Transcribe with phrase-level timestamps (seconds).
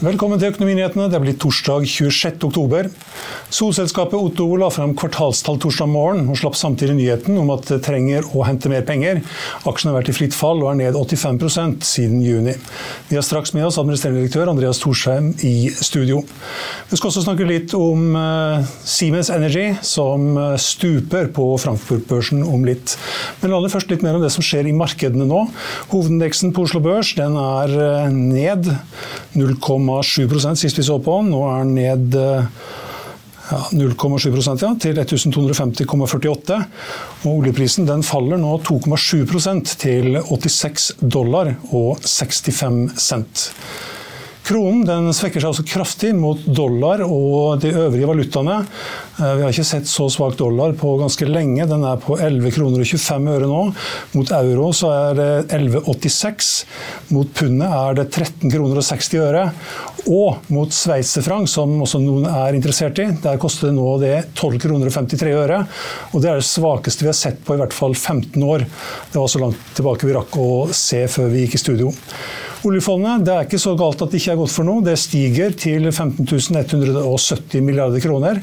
[0.00, 1.10] Velkommen til Økonominyhetene.
[1.12, 2.86] Det blitt torsdag 26.
[3.50, 8.28] Solselskapet Otto la frem kvartalstall torsdag morgen og slapp samtidig nyheten om at det trenger
[8.30, 9.22] å hente mer penger.
[9.66, 12.54] Aksjen har vært i fritt fall og er ned 85% siden juni.
[13.08, 16.22] Vi har straks med oss administrerende direktør Andreas Torsheim i studio.
[16.90, 22.66] Vi skal også snakke litt om uh, Siemens Energy, som uh, stuper på Frankfurt-børsen om
[22.68, 22.94] litt.
[23.42, 25.42] Men aller først litt mer om det som skjer i markedene nå.
[25.90, 28.70] Hovedindeksen på Oslo Børs den er uh, ned
[29.34, 31.34] 0,7% sist vi så på den.
[31.34, 32.22] Nå er den ned
[33.50, 36.58] ja, 0,7 ja, til 1250,48.
[37.24, 43.48] Og oljeprisen den faller nå 2,7% til 86 dollar og 65 cent.
[44.50, 48.56] Kronen den svekker seg også kraftig mot dollar og de øvrige valutaene.
[49.20, 51.68] Vi har ikke sett så svak dollar på ganske lenge.
[51.70, 53.60] Den er på 11 kroner og 25 øre nå.
[54.16, 56.50] Mot euro så er det 11,86.
[57.14, 59.44] Mot pundet er det 13 kroner og 60 øre.
[60.08, 64.60] Og mot sveitserfranc, som også noen er interessert i, der koster det nå det 12
[64.62, 65.58] kroner og 53 øre.
[66.14, 68.64] Og det er det svakeste vi har sett på i hvert fall 15 år.
[69.12, 71.92] Det var så langt tilbake vi rakk å se før vi gikk i studio.
[72.68, 74.84] Oljefondet det er ikke så galt at det ikke er godt for noe.
[74.84, 76.26] Det stiger til 15
[76.64, 78.42] 170 milliarder kroner.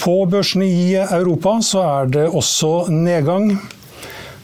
[0.00, 3.52] På børsene i Europa så er det også nedgang.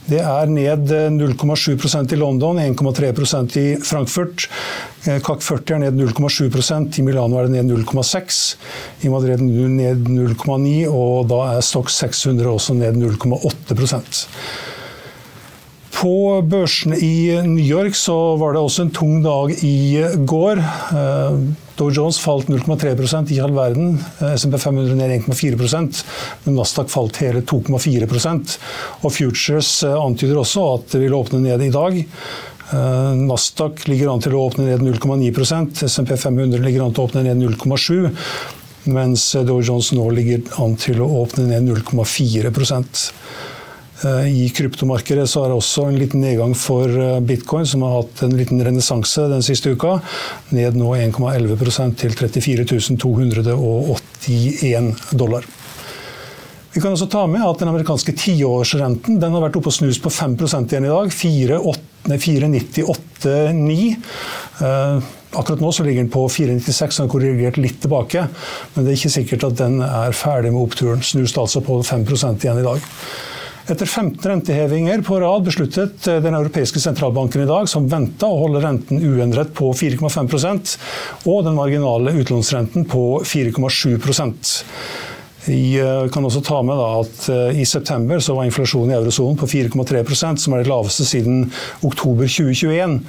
[0.07, 4.47] Det er ned 0,7% i London, 1,3% i Frankfurt.
[5.06, 8.41] CAC 40 er ned 0,7% i Milano er det ned 0,6
[9.06, 14.27] I Madrid ned 0,9 og da er Stock 600 også ned 0,8%
[15.97, 20.61] på børsene i New York så var det også en tung dag i går.
[21.77, 23.97] Dow Jones falt 0,3% i all verden.
[24.37, 25.56] SMP 500 ned 1,4
[26.45, 28.56] men Nasdaq falt hele 2,4%
[29.03, 32.03] Og Futures antyder også at det vil åpne ned i dag.
[32.72, 37.22] Nasdaq ligger an til å åpne ned 0,9% SMP 500 ligger an til å åpne
[37.28, 38.09] ned 0,7
[38.91, 43.06] mens Dow Jones nå ligger an til å åpne ned 0,4%
[44.28, 46.91] i kryptomarkedet så er det også en liten nedgang for
[47.25, 49.94] bitcoin, som har hatt en liten renessanse den siste uka.
[50.53, 55.48] Ned nå 1,11 til 34 281 dollar.
[56.75, 59.97] Vi kan også ta med at den amerikanske tiårsrenten den har vært oppe og snus
[59.97, 61.09] på 5 igjen i dag.
[62.06, 63.97] 4,98,9.
[65.37, 68.28] Akkurat nå ligger den på 4,96, den korrigert litt tilbake.
[68.75, 71.03] Men det er ikke sikkert at den er ferdig med oppturen.
[71.05, 72.81] Snuste altså på 5% igjen i dag.
[73.66, 78.62] Etter 15 rentehevinger på rad besluttet den europeiske sentralbanken i dag, som venta å holde
[78.62, 80.77] renten uendret på 4,5%
[81.27, 83.99] og den marginale utlånsrenten på 4,7
[85.47, 85.79] vi
[86.12, 90.65] kan også ta med at I september var inflasjonen i eurosonen på 4,3% som er
[90.65, 91.47] det laveste siden
[91.87, 93.01] oktober 2021.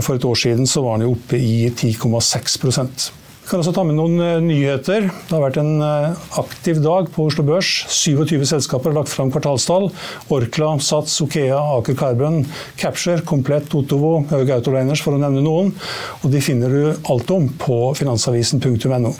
[0.00, 3.10] For et år siden var den oppe i 10,6 vi
[3.50, 5.08] kan også ta med noen nyheter.
[5.10, 5.82] Det har vært en
[6.38, 7.68] aktiv dag på Oslo Børs.
[7.90, 9.88] 27 selskaper har lagt fram kvartalstall.
[10.30, 12.44] Orkla, Sats, Okea, Aker Carbon,
[12.78, 15.74] Capture, Komplett, Otovo, Høg Autoliners, for å nevne noen.
[16.22, 19.12] Og de finner du alt om på finansavisen.no.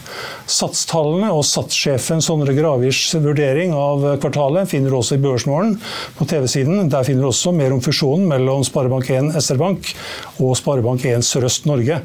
[0.47, 5.79] Satstallene og Satssjefen Sondre Gravirs vurdering av kvartalet finner du også i Børsmorgen
[6.19, 6.87] på TV-siden.
[6.93, 9.95] Der finner du også mer om fusjonen mellom Sparebank1 SR-Bank
[10.39, 12.05] og Sparebank1 Sørøst Norge.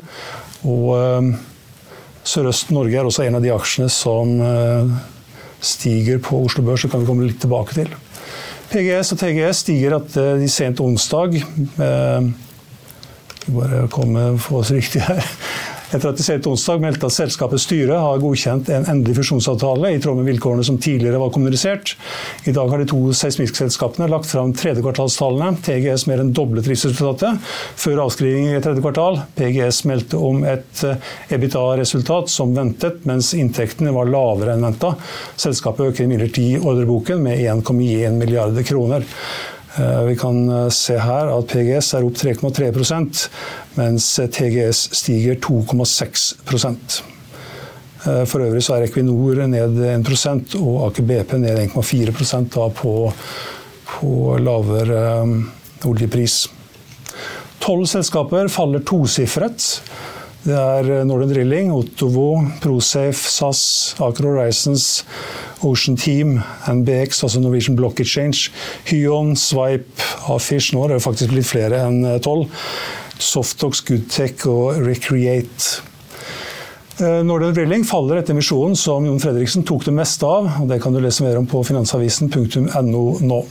[0.66, 1.36] Og
[2.26, 4.32] Sørøst Norge er også en av de aksjene som
[5.62, 6.82] stiger på Oslo Børs.
[6.82, 7.92] Det kan vi komme litt tilbake til.
[8.72, 11.38] PGS og TGS stiger at de sent onsdag
[13.46, 15.22] Bare komme få oss riktig her.
[15.94, 20.00] Etter at de sent onsdag meldte at selskapets styre har godkjent en endelig fusjonsavtale i
[20.02, 21.94] tråd med vilkårene som tidligere var kommunisert.
[22.50, 25.62] I dag har de to seismikkselskapene lagt fram tredjekvartalstallene.
[25.66, 27.42] TGS mer enn doblet driftsresultatet
[27.82, 29.22] før avskriving i tredje kvartal.
[29.38, 34.96] PGS meldte om et eh, EBITDA-resultat som ventet, mens inntektene var lavere enn venta.
[35.38, 39.06] Selskapet øker imidlertid ordreboken med 1,1 milliarder kroner.
[39.78, 43.26] Eh, vi kan eh, se her at PGS er opp 3,3%
[43.76, 44.08] mens
[44.38, 47.02] TGS stiger 2,6
[48.06, 52.96] eh, For øvrig så er Equinor ned 1 og Aker BP ned 1,4 på,
[53.92, 55.04] på lavere
[55.86, 56.46] oljepris.
[57.60, 59.82] Tolv selskaper faller tosifret.
[60.46, 65.02] Det er Northern Drilling, Ottovo, Prosafe, SAS, Aker Horizons,
[65.66, 66.36] Ocean Team,
[66.70, 68.52] NBX, altså Norwegian Block Exchange,
[68.92, 70.70] Hyon, Swipe, Afish.
[70.76, 72.54] Nå er det faktisk blitt flere enn tolv.
[73.18, 75.82] Softox, Goodtech og Recreate.
[77.02, 80.48] Eh, Northern Drilling faller etter emisjonen som Jon Fredriksen tok det meste av.
[80.62, 83.42] og Det kan du lese mer om på finansavisen.no nå.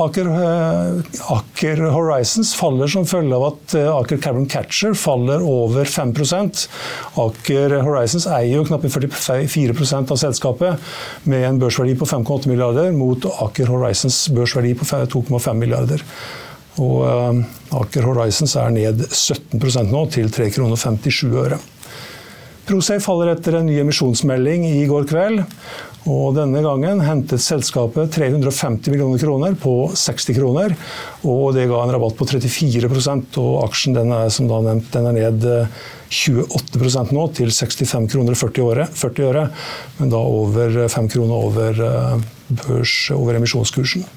[0.00, 1.02] Aker, eh,
[1.34, 6.62] Aker, Horizons faller som følge av at eh, Aker Carbon Catcher faller over 5%
[7.20, 10.92] Aker Horizons eier jo knappe 44% av selskapet
[11.28, 16.06] med en børsverdi på 5,8 milliarder, mot Aker Horizons børsverdi på 2,5 milliarder.
[16.80, 17.42] Og eh,
[17.82, 21.60] Aker Horizons er ned 17% nå, til 3,57 kroner.
[22.70, 25.40] Prosafe faller etter en ny emisjonsmelding i går kveld.
[26.08, 30.74] Og denne gangen hentet selskapet 350 millioner kroner på 60 kroner.
[31.28, 35.10] Og det ga en rabatt på 34% og aksjen den er som da nevnt, den
[35.10, 35.48] er ned
[36.10, 39.44] 28 eh, nå, til 65 kroner 40 øre, 40 øre.
[39.98, 42.16] Men da over 5 kroner over eh,
[42.64, 44.08] børs, over emisjonskursen.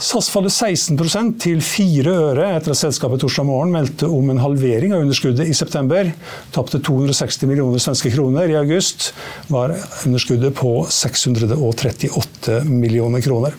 [0.00, 4.94] SAS faller 16 til 4 øre etter at selskapet torsdag morgen meldte om en halvering
[4.94, 6.08] av underskuddet i september.
[6.54, 8.48] Tapte 260 millioner svenske kroner.
[8.48, 9.12] I august
[9.52, 13.54] var underskuddet på 638 millioner kroner.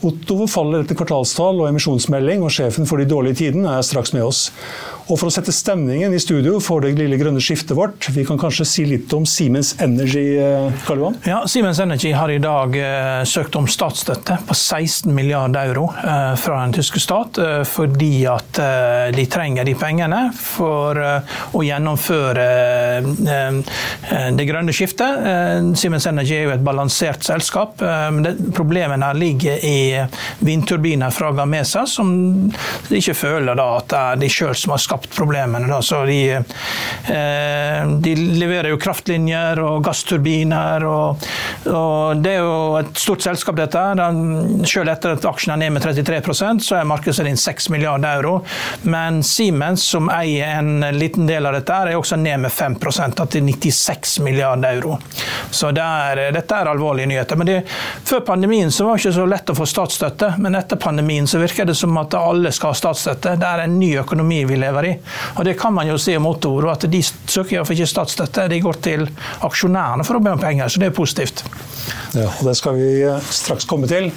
[0.00, 4.24] Ottovo faller etter kvartalstall og emisjonsmelding, og sjefen for de dårlige tidene er straks med
[4.24, 4.46] oss.
[5.10, 8.38] Og For å sette stemningen i studio for det lille grønne skiftet vårt, vi kan
[8.38, 11.16] kanskje si litt om Siemens Energy, eh, Karl Johan?
[11.26, 16.36] Ja, Siemens Energy har i dag eh, søkt om statsstøtte på 16 milliarder euro eh,
[16.38, 21.64] fra den tyske stat, eh, fordi at eh, de trenger de pengene for eh, å
[21.66, 22.46] gjennomføre
[24.30, 25.26] det grønne skiftet.
[25.78, 27.82] Siemens Energy er jo et balansert selskap,
[28.14, 30.00] men problemene ligger i
[30.44, 32.12] vindturbiner fra Gamesa, som
[32.50, 35.66] de ikke føler da at det er de sjøl som har skapt skapt problemene.
[35.66, 35.82] Da.
[35.82, 40.84] Så de, eh, de, leverer jo kraftlinjer og gassturbiner.
[40.84, 41.24] Og,
[41.66, 43.78] og, det er jo et stort selskap, dette.
[44.66, 48.40] Selv etter at aksjen er ned med 33% så er markedsverdien 6 milliarder euro.
[48.82, 53.44] Men Siemens, som eier en liten del av dette, er også ned med 5% til
[53.44, 54.98] 96 milliarder euro.
[55.50, 57.36] Så det er, dette er alvorlige nyheter.
[57.36, 57.58] Men det,
[58.04, 61.40] før pandemien så var det ikke så lett å få statsstøtte, men etter pandemien så
[61.40, 63.36] virker det som at alle skal ha statsstøtte.
[63.40, 64.89] Det er en ny økonomi vi lever i.
[65.36, 68.48] Og Det kan man jo se om Otto, at de søker iallfall ikke statsstøtte.
[68.50, 69.06] De går til
[69.46, 71.44] aksjonærene for å be om penger, så det er positivt.
[72.14, 74.10] Ja, og Det skal vi eh, straks komme til.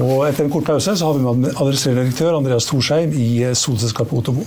[0.00, 3.56] Og Etter en kort pause så har vi med administrerende direktør Andreas Thorsheim i eh,
[3.58, 4.46] solselskapet Otobo.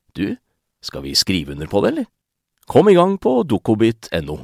[0.13, 0.37] du,
[0.81, 2.05] Skal vi skrive under på det, eller?
[2.65, 4.37] Kom i gang på dokobit.no.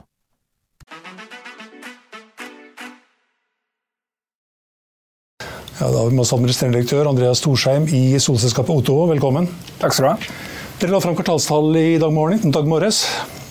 [5.78, 8.96] Ja, da har vi med oss administrerende direktør Andreas Storsheim i solselskapet Otto.
[9.12, 9.50] Velkommen.
[9.82, 10.38] Takk skal du ha.
[10.82, 13.04] Dere la fram kvartalstall i dag, morgen, dag morges.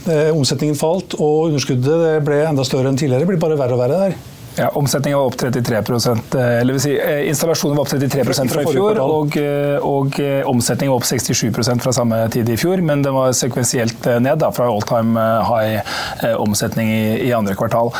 [0.07, 3.23] Eh, omsetningen falt, og underskuddet ble enda større enn tidligere.
[3.23, 4.19] Det blir bare verre og verre der.
[4.59, 8.63] Ja, Omsetningen var opp 33 eh, eller vil si, eh, Installasjonen var opp 33 fra
[8.63, 10.17] i fjor, og, eh, og
[10.49, 12.81] omsetningen var opp 67 fra samme tid i fjor.
[12.81, 17.93] Men den var sekvensielt ned da, fra all time high omsetning i, i andre kvartal.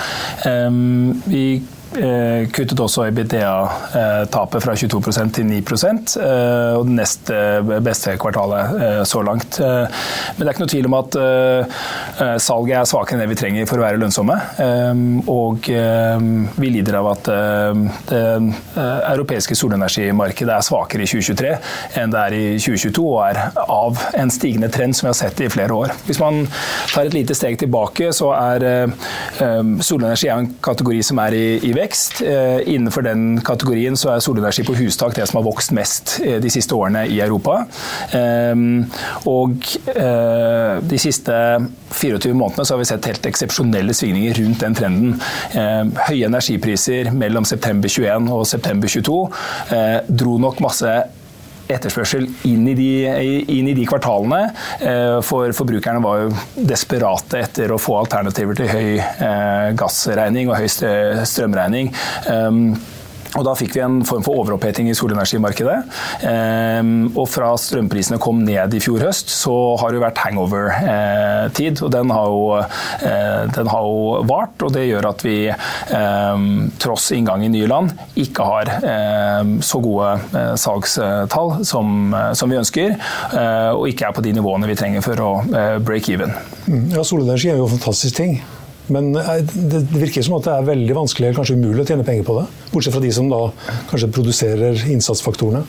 [0.47, 1.61] Um, vi
[2.53, 7.31] kuttet også EBITDA-tapet fra 22% til 9 eh, og det nest
[7.85, 9.59] beste kvartalet eh, så langt.
[9.61, 11.17] Men det er ikke noe tvil om at
[12.43, 14.37] salget er svakere enn det vi trenger for å være lønnsomme.
[15.33, 17.31] Og vi lider av at
[18.11, 18.23] det
[18.77, 21.53] europeiske solenergimarkedet er svakere i 2023
[22.01, 25.43] enn det er i 2022, og er av en stigende trend som vi har sett
[25.45, 25.95] i flere år.
[26.09, 26.45] Hvis man
[26.93, 28.93] tar et lite steg tilbake, så er
[29.85, 32.23] solenergi en kategori som er i vekst vekst.
[32.23, 36.39] Eh, innenfor den kategorien så er solenergi på hustak det som har vokst mest eh,
[36.43, 37.65] de siste årene i Europa.
[38.17, 38.87] Ehm,
[39.27, 41.35] og eh, de siste
[41.97, 45.21] 24 månedene har vi sett helt eksepsjonelle svingninger rundt den trenden.
[45.55, 49.21] Ehm, høye energipriser mellom september 21 og september 22
[50.09, 50.91] dro nok masse
[51.69, 52.91] etterspørsel inn i de,
[53.59, 54.43] inn i de kvartalene.
[54.81, 60.61] Eh, for forbrukerne var jo desperate etter å få alternativer til høy eh, gassregning og
[60.61, 61.93] høy strømregning.
[63.37, 65.77] Og Da fikk vi en form for overoppheting i solenergimarkedet.
[66.29, 71.83] Ehm, og fra strømprisene kom ned i fjor høst, så har det vært hangover-tid.
[71.85, 76.49] Og den har, jo, eh, den har, jo, vart, og det gjør at vi ehm,
[76.83, 82.61] tross inngang i nye land ikke har ehm, så gode eh, salgstall som, som vi
[82.61, 82.97] ønsker.
[82.97, 85.33] Eh, og ikke er på de nivåene vi trenger for å
[85.85, 86.33] break even.
[86.67, 86.93] Mm.
[86.97, 88.39] Ja, Solenergi er jo en fantastisk ting.
[88.93, 92.07] Men eh, det virker som at det er veldig vanskelig eller kanskje umulig å tjene
[92.07, 92.45] penger på det.
[92.73, 93.41] Bortsett fra de som da
[93.91, 95.65] kanskje produserer innsatsfaktorene.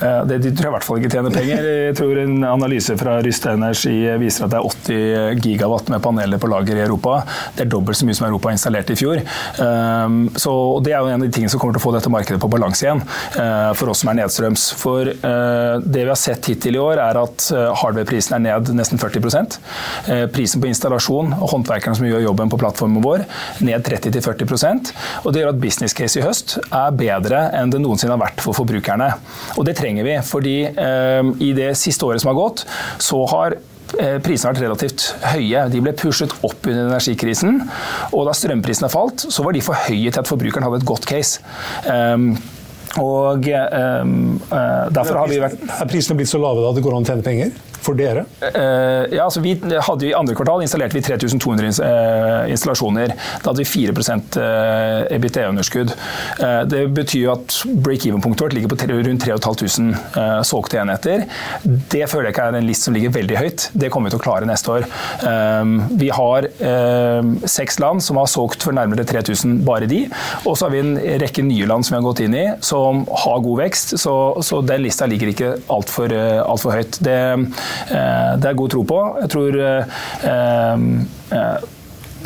[0.00, 1.68] Det, de tror jeg i hvert fall ikke tjener penger.
[1.86, 6.40] Jeg tror En analyse fra Ryste Energi viser at det er 80 gigawatt med paneler
[6.42, 7.20] på lager i Europa.
[7.56, 9.22] Det er dobbelt så mye som Europa installerte i fjor.
[9.62, 10.52] Ehm, så
[10.86, 12.50] Det er jo en av de tingene som kommer til å få dette markedet på
[12.50, 13.02] balanse igjen,
[13.36, 14.66] eh, for oss som er nedstrøms.
[14.76, 17.48] For eh, Det vi har sett hittil i år, er at
[17.80, 19.58] hardware-prisen er ned nesten 40%
[20.32, 23.24] Prisen på installasjon og håndverkerne som gjør jobben på plattformen vår,
[23.60, 24.92] ned 30-40%
[25.24, 28.42] Og Det gjør at business case i høst er bedre enn det noensinne har vært
[28.44, 29.12] for forbrukerne.
[29.56, 30.18] Og det trenger vi.
[30.26, 32.66] Fordi eh, i det siste året som har gått,
[33.02, 35.68] så har eh, prisene har vært relativt høye.
[35.72, 37.62] De ble pushet opp under energikrisen.
[38.12, 41.08] Og da strømprisene falt, så var de for høye til at forbrukeren hadde et godt
[41.08, 41.40] case.
[41.86, 42.34] Um,
[42.96, 44.38] og um,
[44.94, 47.24] derfor har vi vært Er prisene blitt så lave da det går an å tjene
[47.26, 47.50] penger?
[47.86, 48.24] For dere?
[48.42, 53.14] Uh, ja, altså vi hadde I andre kvartal installerte vi 3200 uh, installasjoner.
[53.42, 55.94] Da hadde vi 4 uh, EBT-underskudd.
[56.70, 61.26] Det betyr at break-even-punktet vårt ligger på rundt 3500 uh, solgte enheter.
[61.64, 63.68] Det føler jeg ikke er en list som ligger veldig høyt.
[63.74, 64.86] Det kommer vi til å klare neste år.
[65.96, 66.46] Vi har
[67.50, 70.02] seks land som har solgt for nærmere 3000, bare de.
[70.44, 73.04] Og så har vi en rekke nye land som vi har gått inn i, som
[73.24, 73.96] har god vekst.
[74.02, 74.14] Så,
[74.46, 77.00] så den lista ligger ikke altfor alt for høyt.
[77.04, 77.36] Det, Eh,
[77.88, 79.00] det er god tro på.
[79.20, 79.96] Jeg tror eh,
[80.30, 81.56] eh,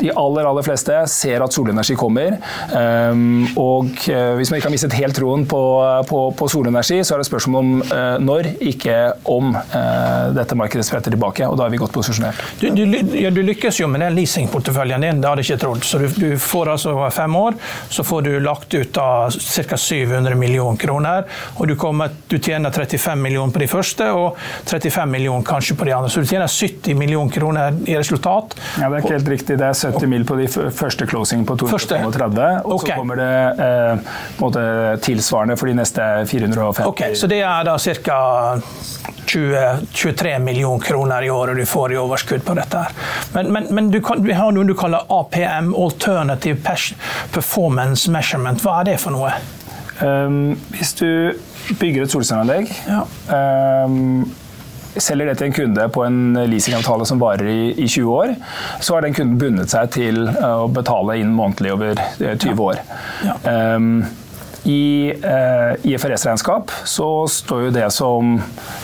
[0.01, 2.37] de aller aller fleste ser at solenergi kommer.
[2.77, 5.61] Ehm, og eh, hvis man ikke har mistet helt troen på,
[6.09, 8.97] på, på solenergi, så er det spørsmål om eh, når, ikke
[9.31, 11.47] om eh, dette markedet spretter tilbake.
[11.47, 12.41] Og da er vi godt posisjonert.
[12.61, 12.85] Du, du,
[13.17, 15.85] ja, du lykkes jo med den leasingporteføljen din, det hadde jeg ikke trodd.
[15.87, 17.57] Så du, du, får altså over fem år,
[17.91, 19.77] så får du lagt ut av ca.
[19.81, 21.27] 700 millioner kroner.
[21.59, 25.87] Og du, kommer, du tjener 35 millioner på de første, og 35 millioner kanskje på
[25.87, 26.11] de andre.
[26.11, 28.57] Så du tjener 70 millioner kroner i resultat.
[28.79, 29.59] Ja, det er ikke helt riktig.
[29.61, 32.93] Det er 70 mil på de første closing på 230, og okay.
[32.93, 33.31] så kommer det
[33.67, 36.85] eh, tilsvarende for de neste 450.
[36.89, 38.19] Okay, Så det er da ca.
[39.31, 42.77] 23 millioner kroner i året du får i overskudd på dette.
[42.77, 42.91] her.
[43.33, 46.75] Men, men, men du, kan, vi har noe du kaller APM, Alternative
[47.31, 48.59] Performance Measurement.
[48.63, 49.31] Hva er det for noe?
[50.01, 51.07] Um, hvis du
[51.77, 53.03] bygger et solcelleanlegg ja.
[53.85, 54.23] um,
[54.97, 56.21] selger det til en kunde på en
[56.51, 58.33] leasingavtale som varer i, i 20 år,
[58.81, 62.61] så har den kunden bundet seg til å betale inn månedlig over 20 år.
[62.61, 62.83] år.
[63.25, 63.37] Ja.
[63.75, 64.03] Um,
[64.63, 68.35] I eh, IFRS-regnskap så står jo det som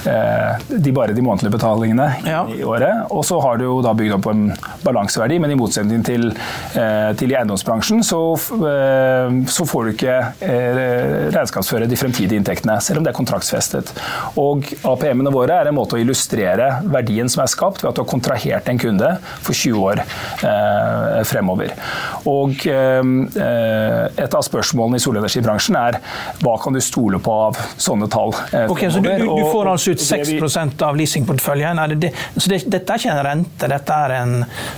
[0.10, 2.42] eh, de bare de månedlige betalingene ja.
[2.50, 3.06] i året.
[3.14, 4.48] Og så har du jo da bygd opp en
[4.82, 6.32] balanseverdi, men i motsetning til,
[6.74, 8.22] eh, til i eiendomsbransjen så,
[8.58, 10.16] eh, så, får du ikke
[10.48, 10.82] eh,
[11.36, 13.94] regnskapsføre de fremtidige inntektene, selv om det er kontraktsfestet.
[14.42, 18.02] Og APM-ene våre er en måte å illustrere verdien som er skapt ved at du
[18.02, 19.14] har kontrahert en kunde
[19.46, 21.78] for 20 år eh, fremover.
[22.28, 26.00] Og et av spørsmålene i solenergibransjen er
[26.44, 28.34] hva kan du stole på av sånne tall?
[28.54, 31.82] Eh, okay, så du, du, du, får altså ut 6% av leasingporteføljen.
[31.92, 34.36] Det, det, så det, dette er ikke en rente, dette er, en,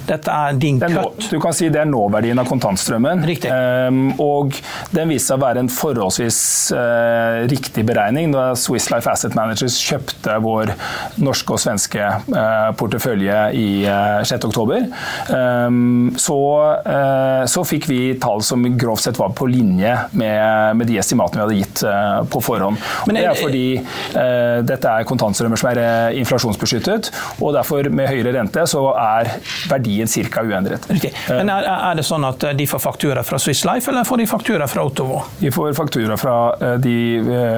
[0.08, 1.30] dette er din cut?
[1.30, 3.24] Du kan si det er nåverdien av kontantstrømmen.
[3.30, 3.52] Riktig.
[3.52, 4.58] Um, og
[4.96, 6.40] den viste seg å være en forholdsvis
[6.74, 10.74] uh, riktig beregning da Swiss Life Asset Managers kjøpte vår
[11.22, 14.90] norske og svenske uh, portefølje i uh, 6.10.
[15.36, 16.40] Um, så,
[16.86, 21.40] uh, så fikk vi tall som grovt sett var på linje med, med de estimatene
[21.40, 22.80] vi hadde gitt uh, på forhånd.
[23.08, 28.12] Men det er fordi uh, dette er kontantstrømmer som er uh, inflasjonsbeskyttet, og derfor med
[28.12, 29.32] høyere rente så er
[29.70, 30.44] verdien ca.
[30.44, 30.90] uendret.
[30.90, 31.14] Riktig.
[31.30, 34.28] Men er, er, det sånn at de får faktura fra Swiss Life, eller får de
[34.30, 35.22] faktura fra Otovo?
[35.40, 36.36] De får faktura fra,
[36.82, 36.98] de,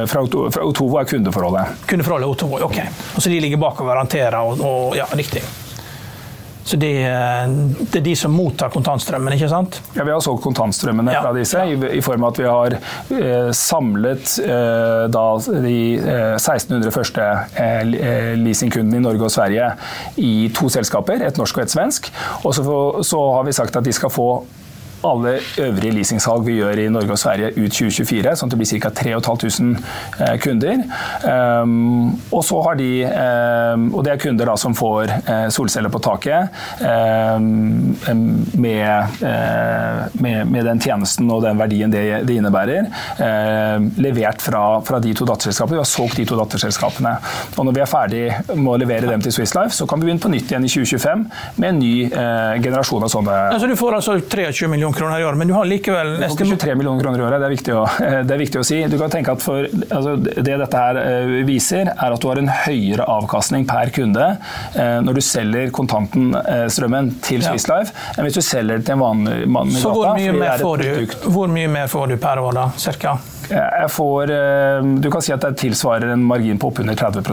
[0.09, 1.81] fra, fra Otovo er kundeforholdet.
[1.89, 2.79] Kundeforholdet Otovo, ok.
[3.15, 5.43] Og så de ligger bak og garanterer, og, og ja, riktig.
[6.63, 6.93] Så det,
[7.91, 9.79] det, er de som mottar kontantstrømmen, ikke sant?
[9.95, 11.23] Ja, Vi har solgt kontantstrømmene ja.
[11.25, 15.25] fra disse i, i, form av at vi har eh, samlet eh, da,
[15.65, 19.73] de eh, 1600 første eh, eh, leasingkundene i Norge og Sverige
[20.21, 22.11] i to selskaper, et norsk og et svensk.
[22.45, 22.65] Og så,
[23.07, 24.29] så har vi sagt at de skal få
[25.07, 28.81] alle øvrige leasingsalg vi gjør i Norge og Sverige ut 2024, sånn at det blir
[28.83, 28.91] ca.
[29.01, 29.81] 3500
[30.21, 30.83] eh, kunder.
[31.25, 35.91] Um, og så har de um, Og det er kunder da som får uh, solceller
[35.93, 37.95] på taket um,
[38.61, 42.87] med, uh, med, med, den tjenesten og den verdien det, det innebærer,
[44.01, 45.77] levert fra, fra, de to datterselskapene.
[45.77, 47.13] Vi har solgt de to datterselskapene.
[47.57, 50.07] Og når vi er ferdig med å levere dem til Swiss Life, så kan vi
[50.07, 51.25] begynne på nytt igjen i 2025
[51.61, 51.93] med en ny
[52.61, 53.37] generasjon av sånne.
[53.55, 56.47] Altså, du får altså 23 millioner millioner kroner i året, men du har likevel nesten
[56.47, 57.83] får 23 millioner kroner i året, det er viktig å,
[58.27, 58.79] det er viktig å si.
[58.91, 62.41] Du kan tenke at for, altså, Det dette her eh, viser, er at du har
[62.41, 64.27] en høyere avkastning per kunde
[64.75, 66.67] eh, når du selger kontanten eh,
[67.25, 69.83] til Swiss Life, enn hvis du selger det til en vanlig mann i gata.
[69.83, 72.67] Så hvor mye, mer får du, hvor mye mer får du per år, da?
[72.81, 73.17] Cirka?
[73.49, 74.31] Jeg får
[75.01, 77.23] Du kan si at det tilsvarer en margin på oppunder 30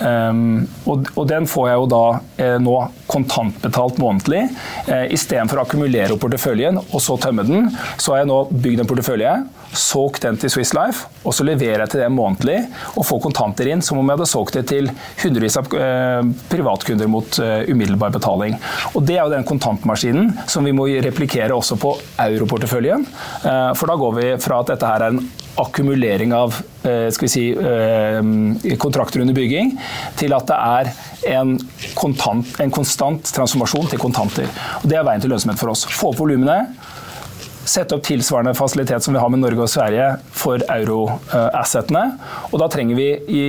[0.00, 2.04] Um, og, og, den får jeg jo da
[2.40, 2.76] eh, nå
[3.10, 4.46] kontantbetalt månedlig.
[4.88, 7.68] Eh, Istedenfor å akkumulere opp porteføljen og så tømme den,
[8.00, 9.34] så har jeg nå bygd en portefølje,
[9.76, 12.56] solgt den til Swiss Life, og så leverer jeg til det månedlig
[12.96, 14.88] og får kontanter inn som om jeg hadde solgt det til
[15.20, 18.56] hundrevis av eh, privatkunder mot eh, umiddelbar betaling.
[18.94, 23.04] Og Det er jo den kontantmaskinen som vi må replikere også på europorteføljen.
[23.44, 25.19] Uh, for da går vi fra at dette her er en
[25.60, 29.74] akkumulering av eh, si, eh, kontrakter under bygging,
[30.20, 30.92] til at det er
[31.40, 31.56] en,
[31.98, 34.48] kontant, en konstant transformasjon til kontanter.
[34.82, 35.86] Og det er veien til lønnsomhet for oss.
[35.90, 36.64] Få opp volumene.
[37.70, 42.04] Sette opp tilsvarende fasilitet som vi har med Norge og Sverige for euro-assetene.
[42.50, 43.44] Og da trenger vi i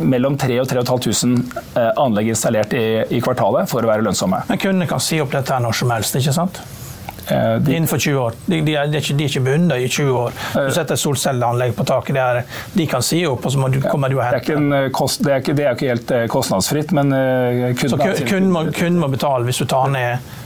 [0.00, 4.42] mellom 3000 og 3500 anlegg installert i, i, kvartalet for å være lønnsomme.
[4.48, 6.62] Men kundene kan si opp dette når som helst, ikke sant?
[7.28, 8.38] Eh, de, Innenfor 20 år.
[8.46, 10.36] De, de, er, de, er ikke, de er ikke bundet i 20 år.
[10.54, 12.42] Du eh, setter solcelleanlegg på taket, er,
[12.74, 14.60] de kan si opp, og så du, kommer du og henter.
[14.60, 17.14] Det er, kost, det, det er ikke helt kostnadsfritt, men
[17.80, 20.39] kunden må, kunden må betale hvis du tar ned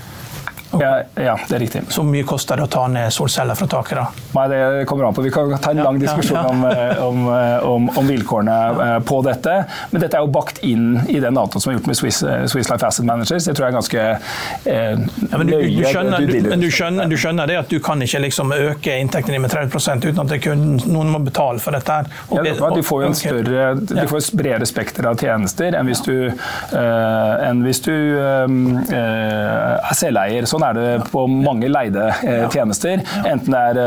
[0.81, 1.83] ja, ja, det er riktig.
[1.95, 3.99] Så mye koster det å ta ned solceller fra taket?
[4.01, 4.07] da?
[4.35, 5.25] Nei, Det kommer an på.
[5.25, 9.21] Vi kan ta en lang diskusjon om, eh, om, eh, om, om, vilkårene eh, på
[9.27, 9.57] dette.
[9.91, 12.71] Men dette er jo bakt inn i den avtalen som er gjort med Swiss, Swiss,
[12.71, 13.49] Life Asset Managers.
[13.49, 17.17] Det tror jeg er ganske eh, men, du, du, skjønner, du, men du, skjønner, du
[17.21, 21.13] skjønner det at du kan ikke liksom øke inntektene med 30% uten at kun, noen
[21.15, 21.95] må betale for dette?
[21.95, 22.09] her.
[22.29, 25.89] Og, ja, de får jo en større, de får et bredere spekter av tjenester enn
[25.89, 28.49] hvis du, uh, enn hvis du uh,
[28.95, 30.49] er selveier.
[30.51, 33.03] Sånn er det på mange leide eh, tjenester.
[33.25, 33.81] Enten det er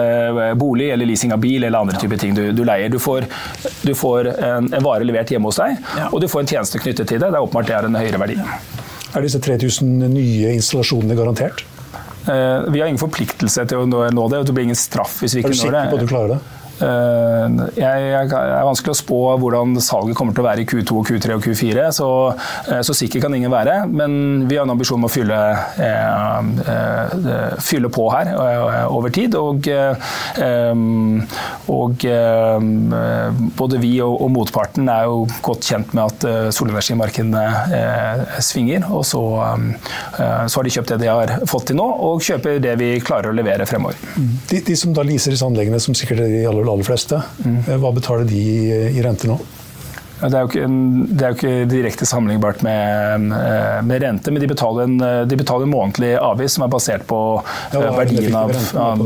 [0.50, 2.92] eh, bolig eller leasing av bil eller andre typer ting du, du leier.
[2.94, 3.28] Du får,
[3.82, 5.80] du får en, en, vare levert hjemme hos deg,
[6.12, 7.32] og du får en tjeneste knyttet til det.
[7.32, 8.38] Det er åpenbart det er en høyere verdi.
[9.16, 11.66] Er disse 3000 nye installasjonene garantert?
[12.28, 15.38] Eh, vi har ingen forpliktelse til å nå det, og det blir ingen straff hvis
[15.38, 15.68] vi ikke når det.
[15.68, 16.57] Er du sikker på at du klarer det?
[16.78, 17.46] Eh,
[17.80, 21.46] jeg, er vanskelig å spå hvordan salget kommer til å være i Q2, Q3 og
[21.46, 21.88] Q4.
[21.96, 22.10] Så,
[22.70, 23.80] eh, så sikker kan ingen være.
[23.90, 25.40] Men vi har en ambisjon om å fylle,
[25.82, 26.40] eh,
[27.64, 28.34] fylle på her
[28.88, 29.36] over tid.
[29.38, 29.68] Og,
[31.68, 32.06] og
[33.58, 38.88] både vi og, og, motparten er jo godt kjent med at solenergimarkedene svinger.
[38.92, 39.24] Og så,
[40.18, 43.32] så, har de kjøpt det de har fått til nå, og kjøper det vi klarer
[43.32, 44.00] å levere fremover.
[44.50, 47.22] De, de som da leaser disse anleggene, som sikkert er de aller aller, aller fleste.
[47.46, 47.62] Mm.
[47.82, 48.44] Hva betaler de
[48.92, 49.40] i rente nå?
[50.18, 50.68] Det er, ikke,
[51.14, 53.28] det er jo ikke, direkte sammenlignbart med,
[53.86, 57.20] med, rente, men de betaler, en, de betaler en månedlig avgift som er basert på
[57.76, 59.04] ja, verdien av, av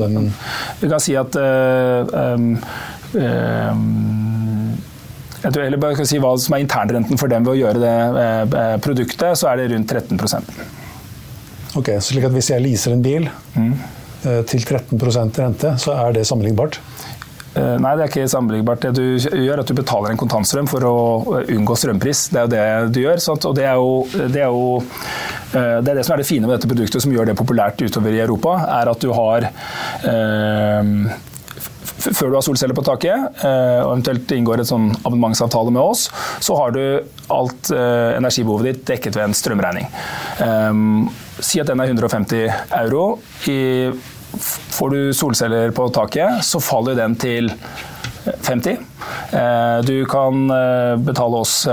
[0.79, 2.47] Vi kan si at uh, um,
[3.19, 4.71] um,
[5.41, 7.83] jeg tror, eller bare skal si Hva som er internrenten for dem ved å gjøre
[7.83, 7.95] det
[8.55, 10.55] uh, produktet, så er det rundt 13%
[11.81, 13.71] Ok, så slik at Hvis jeg leaser en bil mm.
[14.29, 16.79] uh, til 13% rente, så er det sammenlignbart?
[17.51, 18.85] Eh, nei, det er ikke sammenlignbart.
[18.85, 20.97] Det du gjør, er at du betaler en kontantstrøm for å
[21.41, 22.29] unngå strømpris.
[22.31, 23.23] Det er jo det du gjør.
[23.23, 23.47] Sant?
[23.49, 23.97] Og det er jo,
[24.31, 27.11] det er jo eh, det, er det som er det fine med dette produktet, som
[27.11, 30.93] gjør det populært utover i Europa, er at du har eh,
[32.01, 36.07] før du har solceller på taket, eh, og eventuelt inngår et sånn abonnementsavtale med oss,
[36.41, 36.81] så har du
[37.31, 39.85] alt energibehovet ditt dekket ved en strømregning.
[41.41, 42.49] Si at den er 150
[42.81, 43.05] euro.
[43.47, 43.59] I
[44.39, 47.51] Får du solceller på taket, så faller den til
[48.41, 48.77] 50.
[49.31, 51.67] Eh, du kan eh, betale oss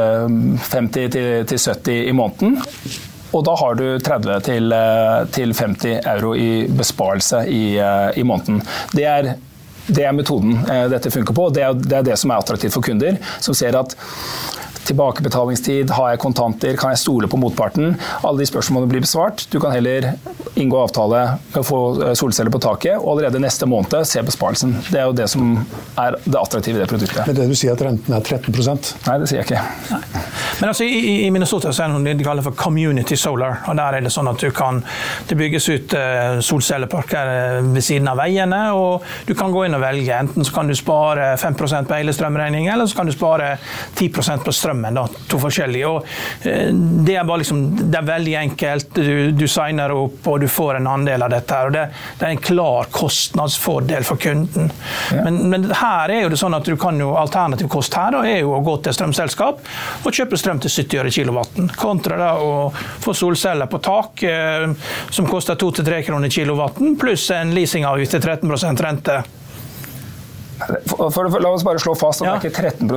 [0.71, 2.59] 50 eh, til 70 i måneden.
[3.33, 4.41] Og da har du 30
[5.35, 7.77] til 50 euro i besparelse i,
[8.17, 8.63] i måneden.
[8.97, 9.35] Det er,
[9.87, 10.57] det er, metoden
[10.89, 11.51] dette funker på.
[11.53, 13.93] Det det er det som er attraktivt for kunder, som ser at
[14.89, 17.95] tilbakebetalingstid, har jeg kontanter, kan jeg stole på motparten?
[18.23, 19.47] Alle de spørsmålene blir besvart.
[19.53, 20.13] Du kan heller
[20.59, 24.75] inngå avtale med å få eh, solceller på taket, og allerede neste måned se besparelsen.
[24.91, 25.55] Det er jo det som
[26.01, 27.25] er det attraktive i det produktet.
[27.29, 29.63] Men det du sier at renten er 13% Nei, det sier jeg ikke.
[29.93, 30.25] Nei.
[30.59, 33.61] Men altså, i, i Minnesota så er det noe de kaller for community solar.
[33.69, 34.81] og Der er det sånn at du kan,
[35.29, 39.79] det bygges ut uh, solcelleparker eh, ved siden av veiene, og du kan gå inn
[39.79, 40.17] og velge.
[40.17, 43.55] Enten så kan du spare 5% på hele strømregningen, eller så kan du spare
[43.99, 44.95] 10% på strøm strømmen.
[44.95, 45.87] Da, to forskjellige.
[45.87, 46.07] Og,
[46.43, 48.95] eh, det, er bare liksom, det er veldig enkelt.
[48.95, 51.55] Du, du, signer opp og du får en andel av dette.
[51.55, 51.87] her, og Det,
[52.19, 54.71] det er en klar kostnadsfordel for kunden.
[55.13, 55.25] Ja.
[55.25, 58.25] Men, men, her er jo det sånn at du kan jo alternativ kost her da,
[58.27, 59.61] er jo å gå til strømselskap
[60.05, 64.69] og kjøpe strøm til 70 øre kilowatten, kontra da å få solceller på tak eh,
[65.11, 69.21] som koster 2-3 kroner kilowatten, pluss en leasingavgift til 13% rente.
[70.59, 72.35] For, for, la oss bare slå fast at ja.
[72.37, 72.91] det er ikke 13 eh,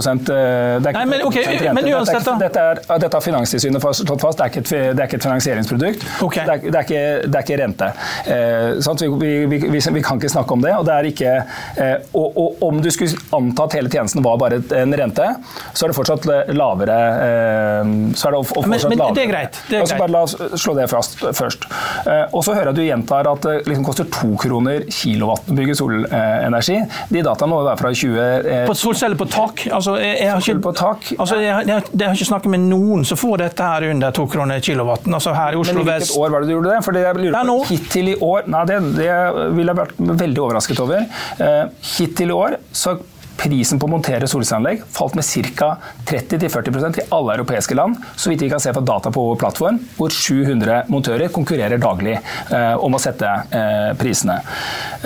[0.81, 2.35] det er ikke Nei, men, okay, men uansett, da.
[2.41, 5.27] Dette, er, dette har Finanstilsynet slått fast, det er ikke et, det er ikke et
[5.27, 6.05] finansieringsprodukt.
[6.25, 6.47] Okay.
[6.47, 7.91] Det, er, det, er ikke, det, er, ikke, rente.
[8.31, 10.73] Eh, vi, vi, vi, vi, kan ikke snakke om det.
[10.77, 11.35] Og, det ikke,
[11.81, 15.27] eh, og, og, om du skulle anta at hele tjenesten var bare en rente,
[15.73, 19.61] så er det fortsatt lavere eh, så er det fortsatt men, men det er greit.
[19.69, 21.67] Det er altså, Bare la oss slå det fast først.
[22.07, 25.57] Eh, og så hører jeg at du gjentar at det liksom koster to kroner kilowatten
[25.57, 26.79] bygge solenergi.
[27.11, 28.17] De dataene må være fra 20...
[28.21, 29.65] Eh, på solceller på tak?
[29.67, 31.11] Altså, jeg, jeg, har ikke, på tak.
[31.17, 34.27] Altså, jeg, jeg, jeg, har ikke snakket med noen som får dette her under to
[34.31, 35.15] kroner kilowatten.
[35.17, 36.81] Altså her i Oslo Men hvilket år var det du gjorde det?
[36.87, 39.09] For det jeg lurer på, Hittil i år Nei, det, det
[39.55, 41.07] ville jeg vært veldig overrasket over.
[41.41, 41.63] Eh,
[41.95, 42.97] hittil i år så
[43.41, 45.25] prisen på å montere solcelleanlegg falt med
[45.57, 45.71] ca.
[46.07, 49.79] 30-40% i alle europeiske land, så vidt vi kan se fra data på vår plattform,
[49.97, 54.39] hvor 700 montører konkurrerer daglig eh, om å sette eh, prisene.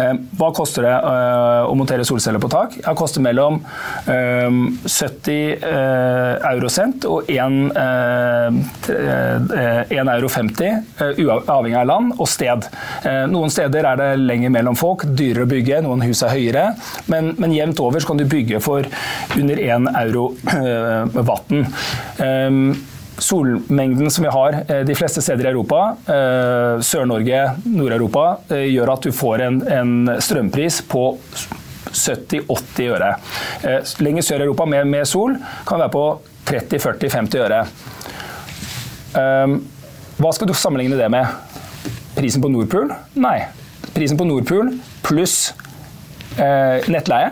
[0.01, 2.77] Eh, hva koster det eh, å montere solceller på tak?
[2.81, 3.61] Det koster mellom
[4.05, 7.71] 70 eh, eh, eurocent og 1,
[9.95, 12.67] 1 euro 50, avhengig av land og sted.
[13.31, 16.65] Noen steder er det lenger mellom folk, dyrere å bygge, noen hus er høyere,
[17.11, 18.85] men, men jevnt over kan du bygge for
[19.39, 21.65] under 1 euro eh, watten.
[22.17, 22.75] Ehm,
[23.17, 29.07] solmengden som vi har eh, de fleste steder i Europa, eh, Sør-Norge, Nord-Europa, gjør at
[29.07, 31.05] du får en, strømpris på
[31.95, 33.11] 70-80 øre.
[34.03, 36.05] Lenger sør i Europa med, med, sol kan være på
[36.49, 37.61] 30-40-50 øre.
[39.21, 39.59] Ehm,
[40.19, 41.29] hva skal du sammenligne det med?
[42.15, 42.91] Prisen på Nordpool?
[43.19, 43.37] Nei.
[43.95, 45.53] Prisen på Nordpool pluss
[46.35, 47.29] nettleie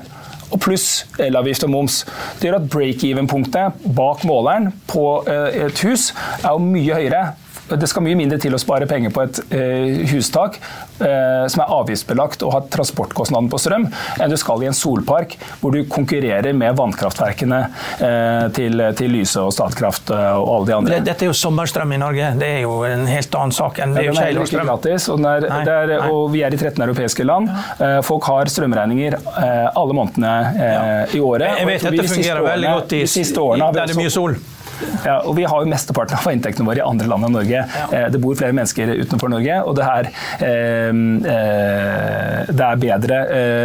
[0.53, 2.01] og pluss elavgift og moms.
[2.39, 6.11] Det gjør at break-even-punktet bak måleren på eh, et hus
[6.43, 7.23] er jo mye høyere
[7.69, 11.71] det skal mye mindre til å spare penger på et eh, hustak eh, som er
[11.77, 13.87] avgiftsbelagt og har transportkostnaden på strøm,
[14.19, 19.41] enn du skal i en solpark hvor du konkurrerer med vannkraftverkene eh, til, til, Lyse
[19.43, 21.01] og Statkraft eh, og alle de andre.
[21.07, 24.07] Dette er jo sommerstrøm i Norge, det er jo en helt annen sak enn det
[24.11, 25.07] er jo ikke gratis.
[25.13, 27.51] Og, er, er, og, vi er i 13 europeiske land.
[27.77, 31.61] Eh, folk har strømregninger eh, alle månedene i året.
[31.61, 34.37] Jeg vet dette fungerer veldig godt i, de siste årene, der det er mye sol.
[35.05, 37.63] Ja, og Vi har jo mesteparten av inntektene våre i andre land enn Norge.
[37.63, 38.07] Ja.
[38.13, 40.09] Det bor flere mennesker utenfor Norge, og det er,
[40.47, 40.91] eh,
[42.49, 43.19] det er bedre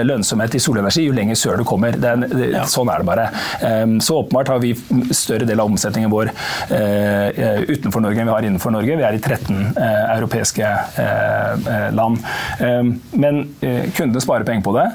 [0.08, 1.96] lønnsomhet i solenergi jo lenger sør du kommer.
[1.96, 2.64] Det er, det, ja.
[2.68, 3.26] Sånn er det bare.
[4.04, 4.74] Så åpenbart har vi
[5.14, 6.30] større del av omsetningen vår
[6.68, 8.96] utenfor Norge enn vi har innenfor Norge.
[8.98, 10.72] Vi er i 13 europeiske
[11.96, 12.22] land.
[13.12, 13.42] Men
[13.96, 14.86] kundene sparer penger på det,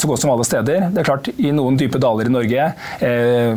[0.00, 0.88] så godt som alle steder.
[0.90, 2.70] Det er klart, I noen dype daler i Norge,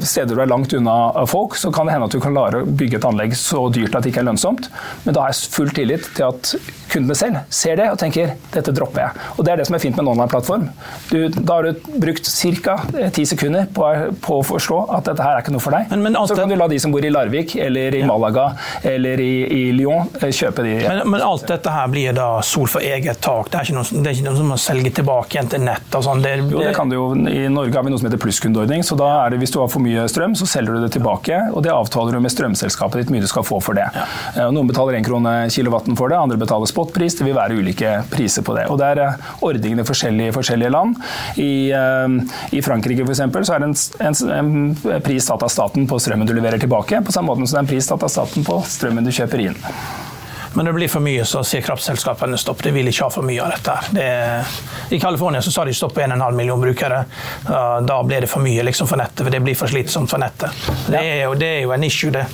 [0.03, 0.97] steder du er langt unna
[1.29, 3.95] folk, så kan det hende at du kan klare å bygge et anlegg så dyrt
[3.95, 4.69] at det ikke er lønnsomt.
[5.05, 6.53] Men da har jeg full tillit til at
[6.93, 9.23] kundene selv ser det og tenker dette dropper jeg.
[9.37, 10.67] Og Det er det som er fint med en online-plattform.
[11.11, 12.75] Da har du brukt ca.
[13.13, 13.87] ti sekunder på,
[14.23, 15.89] på, å forstå at dette her er ikke noe for deg.
[15.91, 18.09] Men, men så kan du la de som bor i Larvik eller i ja.
[18.09, 18.51] Malaga
[18.87, 20.75] eller i, i, Lyon eh, kjøpe de.
[20.83, 23.51] Men, men, alt dette her blir da sol for eget tak?
[23.51, 25.89] Det er ikke noe, det er ikke noe som å selge tilbake igjen til nett?
[25.93, 26.23] og sånn?
[26.23, 27.07] Det, jo, det kan du jo.
[27.29, 28.85] I Norge har vi noe som heter plusskundeordning.
[28.85, 31.39] så da er det Hvis du har for mye strøm, så selger du det tilbake.
[31.53, 33.87] og Det avtaler du med strømselskapet ditt mye du skal få for det.
[33.95, 34.05] Ja.
[34.35, 37.17] Eh, noen betaler én krone kilowatten for det, andre betaler spotpris.
[37.17, 38.67] Det vil være ulike priser på det.
[38.69, 40.95] Og Det er eh, ordningene forskjellige i forskjellige land.
[41.37, 45.87] I, uh, i Frankrike eksempel, så er det en, en, en pris satt av staten
[45.87, 48.11] på strømmen du leverer tilbake, på samme måte som det er en pris satt av
[48.11, 49.59] staten på strømmen du kjøper inn.
[50.53, 52.63] Men når det blir for mye, så sier kraftselskapene stopp.
[52.63, 53.77] De vil ikke ha for mye av dette.
[53.97, 54.07] Det,
[54.95, 57.03] I California så sa de stopp på 1,5 million brukere.
[57.45, 60.51] Da blir det for mye liksom, for nettet, for det blir for slitsomt for nettet.
[60.87, 62.25] Det er jo, det er jo en issue, det.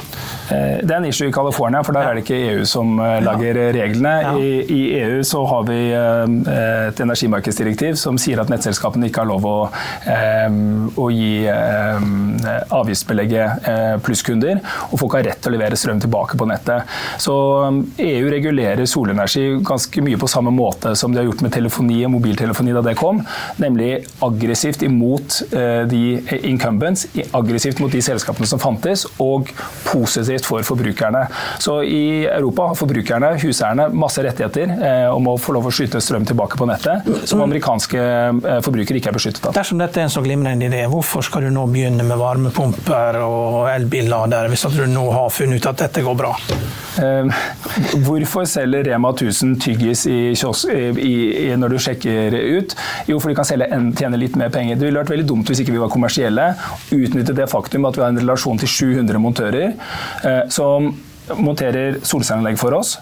[0.50, 3.40] Eh, det er en issue i California, for der er det ikke EU som lager
[3.40, 4.40] lager reglene.
[4.40, 6.24] I, I, EU så har vi eh,
[6.90, 9.70] et energimarkedsdirektiv som sier at nettselskapene ikke har lov å,
[11.00, 13.50] å gi avgiftsbelegget
[14.06, 16.80] plusskunder, og folk har rett til å levere strøm tilbake på nettet.
[17.22, 17.36] Så
[18.18, 22.14] EU regulerer solenergi ganske mye på samme måte som de har gjort med telefoni og
[22.18, 23.22] mobiltelefoni da det kom,
[23.62, 23.92] nemlig
[24.26, 25.42] aggressivt imot
[25.90, 26.02] de
[26.50, 29.50] incumbents, aggressivt mot de selskapene som fantes, og
[29.86, 31.26] positivt for forbrukerne.
[31.60, 36.02] Så i Europa har forbrukerne, huseierne, masse rettigheter eh, om å få lov å skyte
[36.04, 39.56] strøm tilbake på nettet, som amerikanske eh, forbrukere ikke er beskyttet av.
[39.58, 43.70] Dersom dette er en så glimrende idé, hvorfor skal du nå begynne med varmepumper og
[43.74, 46.36] elbilladere, hvis du nå har funnet ut at dette går bra?
[47.00, 47.44] Eh,
[48.06, 52.76] hvorfor selger Rema 1000 tyggis i kiosk, i, i, når du sjekker ut?
[53.10, 54.80] Jo, for de kan selge en, tjene litt mer penger.
[54.80, 56.52] Det ville vært veldig dumt hvis ikke vi var kommersielle.
[56.96, 59.78] Utnytte det faktum at vi har en relasjon til 700 montører.
[60.26, 60.92] Eh, som
[61.38, 62.98] monterer solcelleanlegg for oss.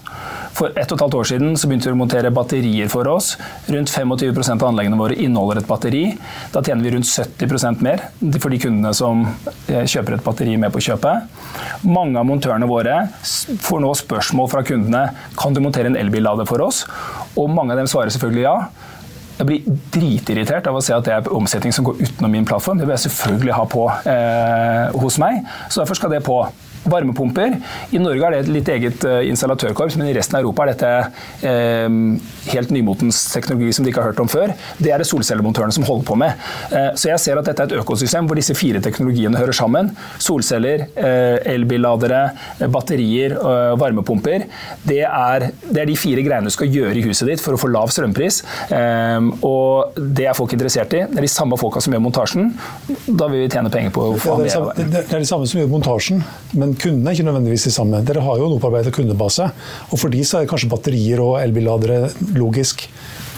[0.58, 3.36] For ett og et halvt år siden så begynte vi å montere batterier for oss.
[3.70, 6.02] Rundt 25% av anleggene våre inneholder et batteri.
[6.54, 8.08] Da tjener vi rundt 70 mer
[8.42, 9.22] for de kundene som
[9.68, 11.30] eh, kjøper et batteri med på kjøpet.
[11.86, 15.04] Mange av montørene våre får nå spørsmål fra kundene
[15.38, 16.86] kan du montere en elbillader for oss.
[17.38, 18.58] Og mange av dem svarer selvfølgelig ja.
[19.38, 22.80] Jeg blir dritirritert av å se at det er omsetning som går utenom min plattform.
[22.82, 26.40] Det vil jeg selvfølgelig ha på eh, hos meg, så derfor skal det på
[26.92, 27.58] varmepumper.
[27.92, 30.74] I Norge er det et litt eget eh, installatørkorps, men i resten av Europa er
[30.74, 30.94] dette
[31.48, 32.00] eh,
[32.54, 34.54] helt nymotens teknologi som de ikke har hørt om før.
[34.82, 36.48] Det er det solcellemontørene som holder på med.
[36.72, 39.92] Eh, så jeg ser at dette er et økosystem hvor disse fire teknologiene hører sammen.
[40.24, 42.22] Solceller, eh, elbilladere,
[42.60, 44.46] eh, batterier eh, varmepumper.
[44.84, 47.62] Det er, det er, de fire greiene du skal gjøre i huset ditt for å
[47.62, 48.44] få lav strømpris.
[49.48, 51.04] og det er folk interessert i.
[51.10, 52.52] Det er de samme folka som gjør montasjen.
[53.08, 55.48] Da vil vi tjene penger på å få det, er det, det er de samme
[55.50, 56.24] som gjør montasjen,
[56.60, 58.02] men kundene ikke nødvendigvis de samme.
[58.06, 59.50] Dere har jo en opparbeidet kundebase.
[59.92, 62.88] Og for de så er kanskje batterier og elbilladere logisk.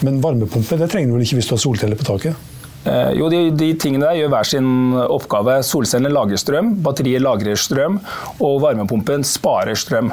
[0.06, 2.49] Men varmepumpe det trenger du vel ikke hvis du har solceller på taket?
[2.84, 4.68] Eh, jo, de, de, tingene der gjør hver sin
[5.00, 5.58] oppgave.
[5.66, 7.98] Solcellene lager strøm, batteriet lagrer strøm,
[8.40, 10.12] og varmepumpen sparer strøm.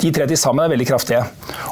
[0.00, 1.24] De tre til sammen er veldig kraftige.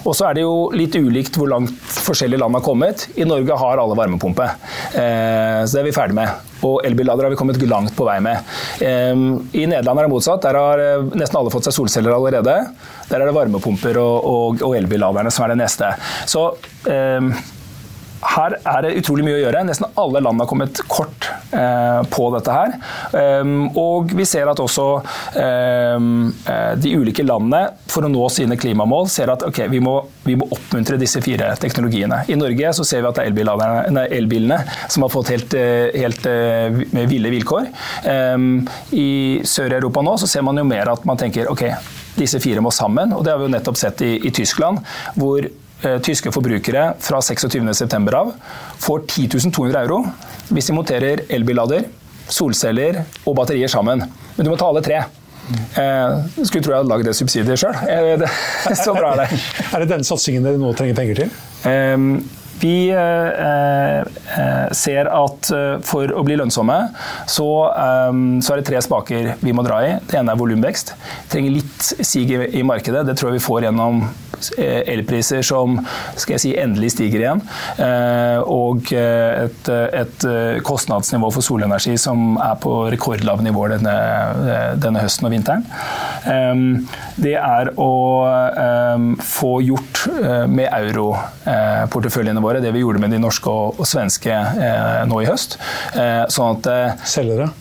[0.04, 1.72] Og så er det jo litt ulikt hvor langt
[2.04, 3.06] forskjellige land har kommet.
[3.16, 4.50] I Norge har alle varmepumpe,
[4.92, 6.50] eh, så det er vi ferdig med.
[6.64, 8.52] Og elbillader har vi kommet langt på vei med.
[8.84, 9.12] Eh,
[9.56, 10.44] I Nederland er det motsatt.
[10.44, 12.60] Der har eh, nesten alle fått seg solceller allerede.
[13.08, 15.92] Der er det varmepumper og, og, og elbilladerne som er det neste.
[16.30, 16.46] Så
[16.90, 17.32] eh,
[18.24, 19.62] her er det utrolig mye å gjøre.
[19.68, 22.76] Nesten alle land har kommet kort eh, på dette her.
[23.42, 24.86] Um, og vi ser at også
[25.98, 26.30] um,
[26.80, 30.48] de ulike landene, for å nå sine klimamål, ser at okay, vi, må, vi, må,
[30.54, 32.22] oppmuntre disse fire teknologiene.
[32.30, 36.28] I Norge så ser vi at det er elbilene som har fått helt, eh, helt
[36.28, 37.68] uh, ville vilkår.
[38.08, 38.64] Um,
[38.96, 41.66] I Sør-Europa nå så ser man jo mer at man tenker ok,
[42.18, 43.12] disse fire må sammen.
[43.12, 44.82] og Det har vi jo nettopp sett i, i Tyskland,
[45.18, 45.63] hvor Eh,
[46.04, 48.32] tyske forbrukere fra 26.9 av
[48.84, 50.00] får 10 200 euro
[50.48, 51.86] hvis de monterer elbillader,
[52.28, 54.04] solceller og batterier sammen.
[54.36, 55.02] Men du må ta alle tre.
[55.52, 57.76] Eh, skulle tro jeg hadde lagd det subsidiet sjøl.
[57.90, 58.24] Eh,
[58.84, 59.42] så bra er det.
[59.70, 61.36] er det den satsingen dere nå trenger penger til?
[61.68, 62.08] Eh,
[62.64, 62.94] Vi
[64.78, 65.48] ser at
[65.84, 66.76] for å bli lønnsomme,
[67.28, 69.90] så, så, er det tre spaker vi må dra i.
[70.06, 70.94] Det ene er volumvekst.
[71.32, 73.06] Trenger litt sig i markedet.
[73.06, 74.04] Det tror jeg vi får gjennom
[74.60, 75.78] elpriser som
[76.18, 77.42] skal jeg si, endelig stiger igjen,
[78.50, 80.26] og et, et
[80.66, 83.94] kostnadsnivå for solenergi som er på rekordlave nivåer denne,
[84.82, 85.64] denne høsten og vinteren.
[87.16, 87.90] Det er å
[89.24, 90.04] få gjort
[90.50, 94.40] med europorteføljene våre det vi gjorde med de norske og svenske
[95.08, 95.58] nå i høst.
[96.34, 97.52] Sånn at Selgere?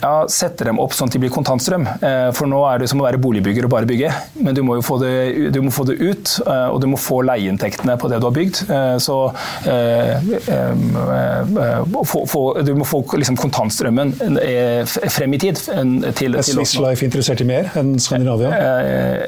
[0.00, 1.84] Ja, sette dem opp sånn at de blir kontantstrøm.
[2.00, 4.12] Eh, for nå er det som å være boligbygger og bare bygge.
[4.40, 5.12] Men du må jo få det,
[5.54, 8.36] du må få det ut, eh, og du må få leieinntektene på det du har
[8.36, 8.62] bygd.
[8.70, 9.18] Eh, så
[12.60, 14.14] du må få liksom kontantstrømmen
[14.86, 15.60] frem i tid.
[16.16, 18.50] Til, er Swiss Life interessert i mer enn Skandinavia?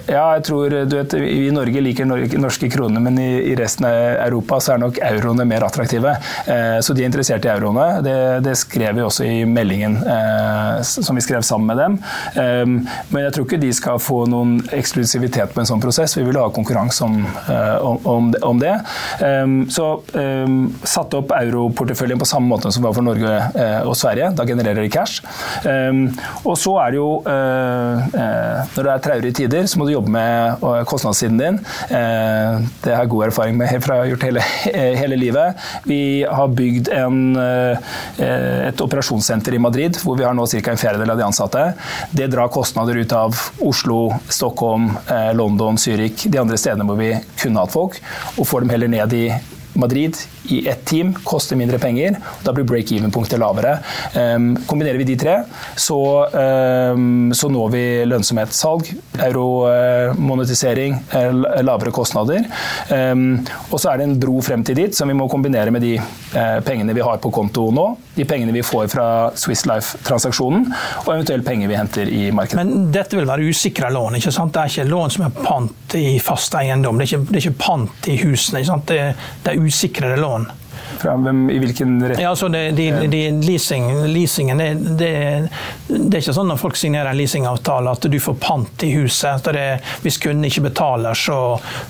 [0.08, 3.96] Ja, jeg tror du vet, Vi i Norge liker norske kroner, men i resten av
[4.26, 6.14] Europa så er nok euroene mer attraktive.
[6.82, 7.88] Så de er interessert i euroene.
[8.04, 10.00] Det, det skrev vi også i meldingen
[10.82, 11.98] som vi skrev sammen med dem.
[12.36, 12.76] Ehm,
[13.08, 16.16] men jeg tror ikke de skal få noen eksklusivitet på en sånn prosess.
[16.18, 17.18] Vi vil ha konkurranse om,
[18.08, 18.74] om, om det.
[19.24, 23.96] Ehm, så ehm, satte opp europorteføljen på samme måte som var for Norge eh, og
[23.98, 24.32] Sverige.
[24.38, 25.22] Da genererer de cash.
[26.42, 28.12] Og så er det jo eh,
[28.72, 31.58] Når det er traurige tider, så må du jobbe med kostnadssiden din.
[31.88, 34.44] Det har jeg god erfaring med fra jeg har gjort hele,
[34.98, 35.62] hele livet.
[35.88, 40.70] Vi har bygd en, et operasjonssenter i Madrid hvor vi har nå ca.
[40.70, 41.64] en fjerdedel av de ansatte.
[42.10, 47.14] Det drar kostnader ut av Oslo, Stockholm, eh, London, Zürich, de andre stedene hvor vi
[47.40, 47.98] kunne hatt folk,
[48.36, 49.26] og får dem heller ned i
[49.74, 50.16] Madrid
[50.50, 52.16] i ett team koster mindre penger.
[52.38, 53.78] og Da blir break-even-punktet lavere.
[54.14, 55.36] Um, kombinerer vi de tre,
[55.76, 55.98] så,
[56.94, 58.90] um, så når vi lønnsomhetssalg,
[59.22, 62.44] euromonetisering, uh, lavere kostnader.
[62.90, 65.84] Um, og så er det en bro frem til dit som vi må kombinere med
[65.86, 69.06] de uh, pengene vi har på konto nå, de pengene vi får fra
[69.38, 70.66] Swiss Life-transaksjonen,
[71.04, 72.60] og eventuelt penger vi henter i markedet.
[72.60, 74.52] Men dette vil være usikra lån, ikke sant?
[74.52, 76.98] Det er ikke lån som er pant i fast eiendom.
[76.98, 78.60] Det er ikke, det er ikke pant i husene.
[78.60, 78.90] Ikke sant?
[78.90, 79.00] Det,
[79.44, 80.50] det er usikrede lån.
[80.98, 82.20] Fra hvem, I hvilken rett?
[82.20, 85.12] Ja, altså de, de, de, leasing, leasingen det, det,
[85.88, 89.48] det, er ikke sånn når folk signerer en leasingavtale at du får pant i huset.
[89.56, 89.66] Det,
[90.04, 91.38] hvis kunden ikke betaler, så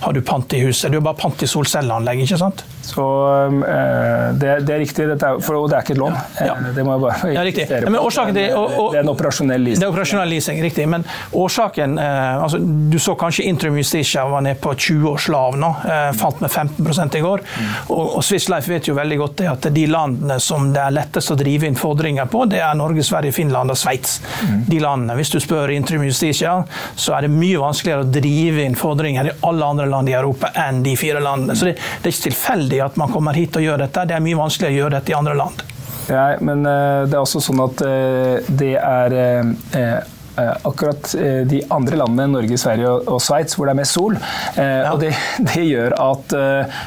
[0.04, 0.92] har du pant i huset.
[0.92, 2.64] Du har bare pant i solcelleanlegg, ikke sant?
[2.82, 3.04] Så
[3.46, 6.16] øh, det, det, er riktig, er, for, og det er ikke et lån.
[6.40, 6.54] Ja.
[6.56, 7.66] Eh, det må jeg bare ja, riktig.
[7.70, 9.80] Ja, men årsaken, det, og, og, det er en operasjonell leasing.
[9.80, 10.86] Det er operasjonell leasing, riktig.
[10.90, 11.06] Men
[11.38, 12.58] årsaken øh, altså,
[12.92, 15.70] Du så kanskje Intrum Justitia var nede på 20 års lav nå.
[15.86, 17.44] Øh, falt med 15 i går.
[17.46, 17.70] Mm.
[17.94, 20.96] Og, og Swiss Life vet jo veldig godt det at de landene som det er
[20.98, 24.18] lettest å drive inn fordringer på, det er Norge, Sverige, Finland og Sveits.
[24.42, 24.58] Mm.
[24.66, 25.16] De landene.
[25.18, 26.58] Hvis du spør Intrum Justitia,
[26.96, 30.52] så er det mye vanskeligere å drive inn fordringer i alle andre land i Europa
[30.66, 31.56] enn de fire landene.
[31.56, 34.06] Så det, det er ikke tilfeldig at man kommer hit og gjør dette.
[34.08, 35.62] Det er mye vanskeligere å gjøre dette i andre land.
[36.10, 40.00] Ja, men uh, det er også sånn at uh, det er uh,
[40.32, 41.10] akkurat
[41.44, 44.14] de andre landene, Norge, Sverige og Sveits, hvor det er mest sol.
[44.56, 44.94] Ja.
[44.94, 45.10] Og det,
[45.44, 46.32] det, gjør at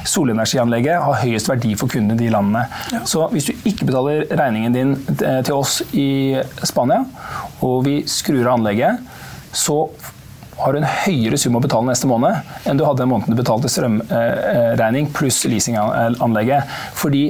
[0.10, 2.64] solenergianlegget har høyest verdi for kundene i de landene.
[2.90, 3.04] Ja.
[3.06, 7.04] Så hvis du ikke betaler regningen din til oss i Spania,
[7.62, 9.06] og vi skrur av anlegget,
[9.54, 9.84] så
[10.58, 13.42] har du en høyere sum å betale neste måned enn du hadde den måneden du
[13.42, 16.72] betalte strømregning pluss leasinganlegget.
[16.96, 17.26] Fordi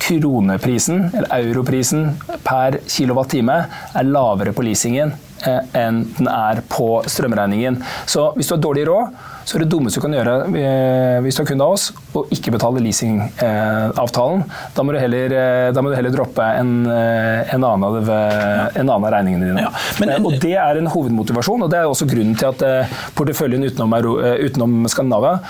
[0.00, 2.06] kroneprisen, eller europrisen
[2.44, 3.56] per kilowattime
[3.94, 5.12] er lavere på leasingen
[5.44, 7.80] eh, enn den er på strømregningen.
[8.08, 9.20] Så hvis du har dårlig råd,
[9.50, 12.20] så er det dummeste du kan gjøre eh, hvis du har kunde av oss, å
[12.30, 14.44] ikke betale leasingavtalen.
[14.76, 18.76] Da må du heller, eh, må du heller droppe en, eh, en, annen av, en,
[18.84, 19.64] annen av, regningene dine.
[19.64, 23.66] Ja, men, og Det er en hovedmotivasjon, og det er også grunnen til at porteføljen
[23.66, 23.96] utenom,
[24.38, 25.40] utenom Skandinavia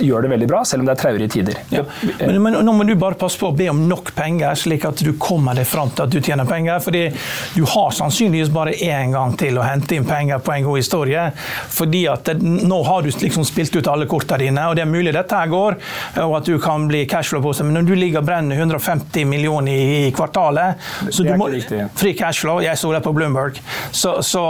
[0.00, 1.60] gjør det veldig bra, selv om det er traurige tider.
[1.74, 1.84] Ja,
[2.22, 5.04] men, men, nå må du bare passe på å be om nok penger, slik at
[5.04, 6.80] du kommer deg fram til at du tjener penger.
[6.80, 7.04] fordi
[7.52, 11.28] du har sannsynligvis bare én gang til å hente inn penger på en god historie.
[11.68, 14.66] fordi at det, nå har du liksom spilt ut alle kortene dine.
[14.68, 15.78] og Det er mulig dette her går,
[16.24, 19.26] og at du kan bli cashflow på seg, men når du ligger og brenner 150
[19.28, 21.48] millioner i, i kvartalet så du må,
[21.96, 23.58] Fri cashflow, jeg stoler på Bloomberg,
[23.90, 24.42] så, så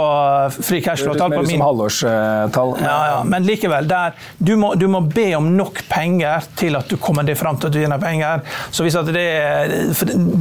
[0.47, 2.75] uh, fri cashflow tall på min som halvårstall.
[2.81, 6.91] Ja, ja, men likevel, der, du, må, du må be om nok penger til at
[6.91, 8.45] du kommer deg fram til at du tjener penger.
[8.71, 9.27] Så hvis at det,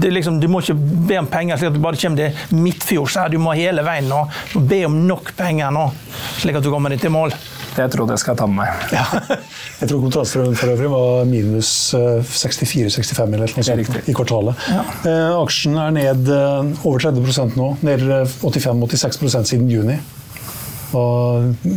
[0.00, 0.76] det liksom, Du må ikke
[1.08, 3.18] be om penger slik at du bare kommer til midtfjords.
[3.32, 4.24] Du må hele veien nå.
[4.52, 5.88] Du må be om nok penger nå,
[6.40, 7.34] slik at du kommer deg til mål.
[7.76, 8.86] Det tror jeg skal ta med meg.
[8.94, 9.04] Ja.
[9.80, 14.64] jeg tror kontantstrømmen for øvrig var minus 64-65 eh, eller noe sånt i kvartalet.
[14.72, 14.84] Ja.
[15.10, 17.68] Eh, aksjen er ned eh, over 30% nå.
[17.86, 18.06] Ned
[18.42, 20.00] 85-86% siden juni.
[20.90, 21.04] Hva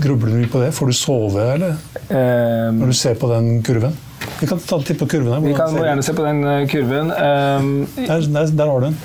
[0.01, 0.71] Grubler du på det?
[0.73, 1.77] Får du sove, eller?
[2.09, 3.93] Um, Når du ser på den kurven?
[4.39, 5.43] Vi kan ta en titt på kurven her.
[5.45, 7.11] Vi kan gjerne se på den kurven.
[7.13, 8.97] Um, der, der, der har du den.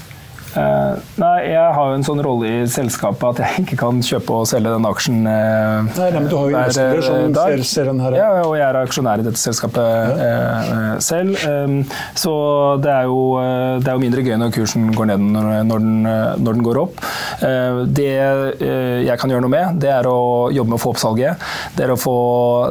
[0.57, 4.39] Uh, nei, jeg har jo en sånn rolle i selskapet at jeg ikke kan kjøpe
[4.41, 5.19] og selge den aksjen.
[5.27, 8.17] Uh, nei, nei, men du har jo investorer som ser, ser, den her.
[8.17, 10.39] Ja, og jeg er aksjonær i dette selskapet ja.
[10.65, 11.37] uh, selv.
[11.45, 11.77] Um,
[12.17, 12.33] så
[12.83, 13.21] det er, jo,
[13.83, 16.11] det er, jo, mindre gøy når kursen går ned når, når, den,
[16.45, 17.01] når den, går opp.
[17.95, 21.47] det jeg kan gjøre noe med, det er å jobbe med å få opp salget.
[21.77, 22.19] Det er å få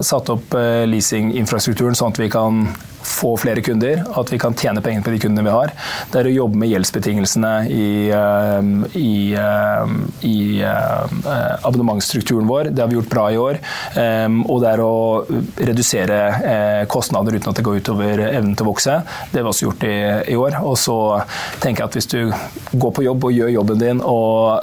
[0.05, 0.55] satt opp
[0.91, 2.65] leasinginfrastrukturen sånn at vi kan
[3.07, 5.71] få flere kunder, at vi kan tjene penger på de kundene vi har.
[6.11, 9.93] Det er å jobbe med gjeldsbetingelsene i, eh, i, eh,
[10.27, 12.71] i eh, abonnementsstrukturen vår.
[12.75, 13.59] Det har vi gjort bra i år.
[14.47, 14.95] Og det er å
[15.69, 18.97] redusere kostnader uten at det går utover evnen til å vokse.
[19.31, 19.95] Det har vi også gjort i,
[20.33, 20.59] i år.
[20.67, 20.97] Og så
[21.63, 24.61] tenker jeg at hvis du går på jobb og gjør jobben din og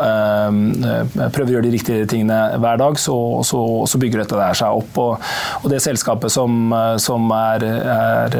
[1.35, 3.17] prøver å gjøre de riktige tingene hver dag, så,
[3.47, 5.01] så, så bygger dette der seg opp.
[5.03, 5.31] Og,
[5.63, 8.34] og det selskapet som, som er, er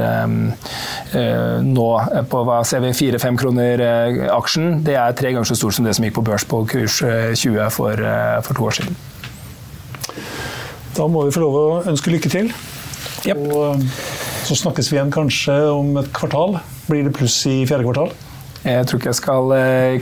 [1.15, 1.89] Eh, nå
[2.31, 4.81] på hva ser vi, fire-fem kroner eh, aksjen.
[4.87, 7.61] Det er tre ganger så stort som det som gikk på børs på kurs 20
[7.61, 8.05] eh, for,
[8.47, 8.99] for to år siden.
[10.95, 12.53] Da må vi få lov å ønske lykke til.
[13.25, 13.41] Yep.
[13.55, 13.87] Og
[14.45, 16.59] så snakkes vi igjen kanskje om et kvartal.
[16.91, 18.13] Blir det pluss i fjerde kvartal?
[18.65, 19.55] Jeg tror ikke jeg skal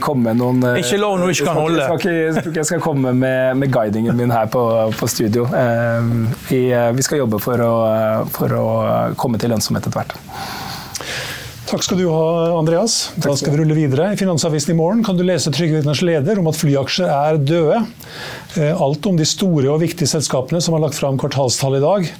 [0.03, 1.81] komme med noen Ikke lov noe ikke kan holde.
[1.83, 4.63] Jeg, ikke, jeg tror ikke jeg skal komme med, med guidingen min her på,
[4.95, 5.47] på studio.
[6.47, 7.73] Vi, vi, skal jobbe for å,
[8.31, 8.67] for å
[9.19, 10.15] komme til lønnsomhet etter hvert.
[11.73, 13.07] Takk skal du ha, Andreas.
[13.17, 14.11] Da skal vi rulle videre.
[14.13, 17.79] I Finansavisen i morgen kan du lese Trygve Vigners leder om at flyaksjer er døde.
[18.61, 22.11] Eh, alt om de store og viktige selskapene som har lagt fram kvartalstall i dag.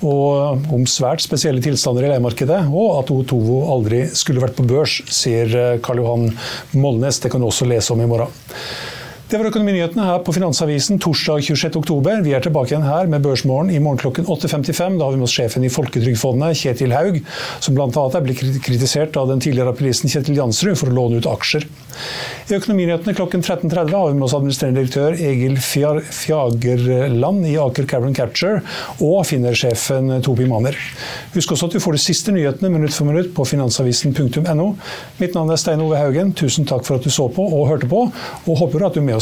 [0.00, 5.02] Og om svært spesielle tilstander i leiemarkedet, og at Otovo aldri skulle vært på børs,
[5.12, 6.30] sier eh, Karl Johan
[6.72, 7.20] Molnes.
[7.20, 8.32] Det kan du også lese om i morgen.
[9.32, 12.18] Det var Økonominyhetene her på Finansavisen torsdag 26.10.
[12.20, 14.98] Vi er tilbake igjen her med Børsmorgen i morgen klokken 8.55.
[15.00, 17.16] Da har vi med oss sjefen i Folketrygdfondet, Kjetil Haug,
[17.64, 17.88] som bl.a.
[17.88, 21.64] er blitt kritisert av den tidligere appellisten Kjetil Jansrud for å låne ut aksjer.
[22.50, 28.12] I Økonominyhetene klokken 13.30 har vi med oss administrerende direktør Egil Fjagerland i Aker Carbon
[28.12, 28.60] Capture
[29.00, 30.76] og Finner-sjefen Tobi Manner.
[31.32, 34.68] Husk også at du får de siste nyhetene minutt for minutt på finansavisen.no.
[35.24, 36.36] Mitt navn er Stein Ove Haugen.
[36.36, 39.08] Tusen takk for at du så på og hørte på, og håper at du er
[39.08, 39.21] med